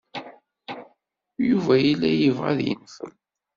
[1.49, 3.11] Yuba yella yebɣa ad yenfel.